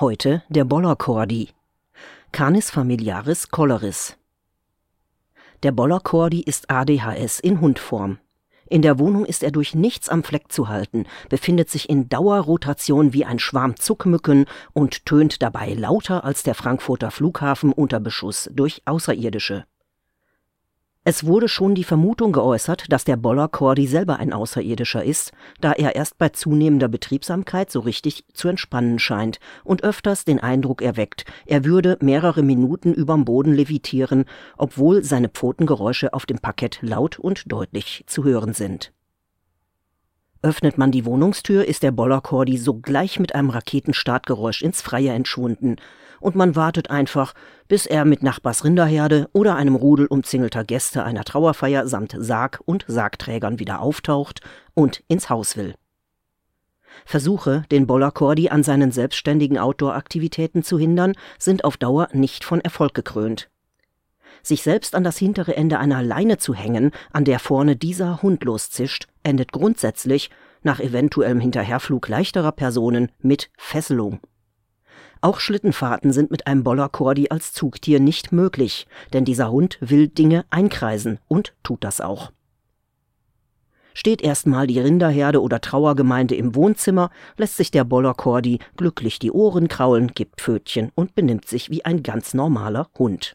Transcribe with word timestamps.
Heute 0.00 0.42
der 0.48 0.64
Boller 0.64 0.96
Cordi. 0.96 1.50
Canis 2.32 2.70
familiaris 2.70 3.50
coloris. 3.50 4.16
Der 5.62 5.70
Boller 5.70 6.00
Cordi 6.00 6.40
ist 6.40 6.70
ADHS 6.70 7.38
in 7.38 7.60
Hundform. 7.60 8.18
In 8.66 8.80
der 8.80 8.98
Wohnung 8.98 9.26
ist 9.26 9.42
er 9.42 9.50
durch 9.50 9.74
nichts 9.74 10.08
am 10.08 10.24
Fleck 10.24 10.50
zu 10.50 10.68
halten, 10.68 11.04
befindet 11.28 11.68
sich 11.68 11.90
in 11.90 12.08
Dauerrotation 12.08 13.12
wie 13.12 13.26
ein 13.26 13.38
Schwarm 13.38 13.76
Zuckmücken 13.76 14.46
und 14.72 15.04
tönt 15.04 15.42
dabei 15.42 15.74
lauter 15.74 16.24
als 16.24 16.42
der 16.42 16.54
Frankfurter 16.54 17.10
Flughafen 17.10 17.70
unter 17.70 18.00
Beschuss 18.00 18.48
durch 18.50 18.80
Außerirdische. 18.86 19.66
Es 21.04 21.26
wurde 21.26 21.48
schon 21.48 21.74
die 21.74 21.82
Vermutung 21.82 22.30
geäußert, 22.30 22.84
dass 22.88 23.02
der 23.02 23.16
Boller 23.16 23.48
Cordy 23.48 23.88
selber 23.88 24.20
ein 24.20 24.32
Außerirdischer 24.32 25.02
ist, 25.02 25.32
da 25.60 25.72
er 25.72 25.96
erst 25.96 26.16
bei 26.16 26.28
zunehmender 26.28 26.86
Betriebsamkeit 26.86 27.72
so 27.72 27.80
richtig 27.80 28.24
zu 28.34 28.46
entspannen 28.46 29.00
scheint 29.00 29.40
und 29.64 29.82
öfters 29.82 30.24
den 30.24 30.38
Eindruck 30.38 30.80
erweckt, 30.80 31.24
er 31.44 31.64
würde 31.64 31.98
mehrere 32.00 32.44
Minuten 32.44 32.94
überm 32.94 33.24
Boden 33.24 33.52
levitieren, 33.52 34.26
obwohl 34.56 35.02
seine 35.02 35.28
Pfotengeräusche 35.28 36.14
auf 36.14 36.24
dem 36.24 36.38
Parkett 36.38 36.78
laut 36.82 37.18
und 37.18 37.50
deutlich 37.50 38.04
zu 38.06 38.22
hören 38.22 38.54
sind. 38.54 38.92
Öffnet 40.42 40.76
man 40.76 40.90
die 40.90 41.04
Wohnungstür, 41.04 41.64
ist 41.66 41.84
der 41.84 41.92
Boller 41.92 42.20
Cordy 42.20 42.58
sogleich 42.58 43.20
mit 43.20 43.34
einem 43.34 43.50
Raketenstartgeräusch 43.50 44.62
ins 44.62 44.82
Freie 44.82 45.12
entschwunden, 45.12 45.76
und 46.18 46.36
man 46.36 46.54
wartet 46.56 46.90
einfach, 46.90 47.34
bis 47.68 47.86
er 47.86 48.04
mit 48.04 48.22
Nachbars 48.22 48.64
Rinderherde 48.64 49.28
oder 49.32 49.56
einem 49.56 49.74
Rudel 49.74 50.06
umzingelter 50.06 50.64
Gäste 50.64 51.04
einer 51.04 51.24
Trauerfeier 51.24 51.86
samt 51.86 52.14
Sarg 52.16 52.60
und 52.64 52.84
Sargträgern 52.88 53.58
wieder 53.58 53.80
auftaucht 53.80 54.40
und 54.74 55.02
ins 55.08 55.30
Haus 55.30 55.56
will. 55.56 55.74
Versuche, 57.04 57.64
den 57.70 57.86
Boller 57.86 58.10
Cordy 58.10 58.50
an 58.50 58.62
seinen 58.62 58.92
selbstständigen 58.92 59.58
Outdoor-Aktivitäten 59.58 60.62
zu 60.62 60.78
hindern, 60.78 61.14
sind 61.38 61.64
auf 61.64 61.76
Dauer 61.76 62.08
nicht 62.12 62.44
von 62.44 62.60
Erfolg 62.60 62.94
gekrönt. 62.94 63.48
Sich 64.42 64.62
selbst 64.62 64.94
an 64.94 65.04
das 65.04 65.18
hintere 65.18 65.56
Ende 65.56 65.78
einer 65.78 66.02
Leine 66.02 66.38
zu 66.38 66.54
hängen, 66.54 66.90
an 67.12 67.24
der 67.24 67.38
vorne 67.38 67.76
dieser 67.76 68.22
Hund 68.22 68.44
loszischt, 68.44 69.06
endet 69.22 69.52
grundsätzlich, 69.52 70.30
nach 70.62 70.80
eventuellem 70.80 71.40
Hinterherflug 71.40 72.08
leichterer 72.08 72.52
Personen, 72.52 73.10
mit 73.20 73.50
Fesselung. 73.56 74.20
Auch 75.20 75.38
Schlittenfahrten 75.38 76.12
sind 76.12 76.30
mit 76.30 76.46
einem 76.46 76.64
Boller 76.64 76.88
Cordi 76.88 77.28
als 77.30 77.52
Zugtier 77.52 78.00
nicht 78.00 78.32
möglich, 78.32 78.86
denn 79.12 79.24
dieser 79.24 79.50
Hund 79.50 79.78
will 79.80 80.08
Dinge 80.08 80.44
einkreisen 80.50 81.20
und 81.28 81.54
tut 81.62 81.84
das 81.84 82.00
auch. 82.00 82.32
Steht 83.94 84.22
erstmal 84.22 84.66
die 84.66 84.80
Rinderherde 84.80 85.42
oder 85.42 85.60
Trauergemeinde 85.60 86.34
im 86.34 86.54
Wohnzimmer, 86.54 87.10
lässt 87.36 87.56
sich 87.56 87.70
der 87.70 87.84
Boller 87.84 88.14
Cordi 88.14 88.58
glücklich 88.76 89.18
die 89.18 89.30
Ohren 89.30 89.68
kraulen, 89.68 90.08
gibt 90.08 90.40
Pfötchen 90.40 90.90
und 90.94 91.14
benimmt 91.14 91.46
sich 91.46 91.70
wie 91.70 91.84
ein 91.84 92.02
ganz 92.02 92.34
normaler 92.34 92.88
Hund. 92.98 93.34